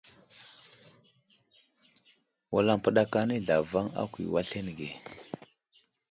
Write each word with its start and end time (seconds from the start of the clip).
Wulampəɗak 2.51 3.11
anay 3.19 3.41
zlavaŋ 3.47 3.85
a 3.99 4.01
kuyo 4.11 4.31
aslane 4.41 4.71
ge. 4.79 4.89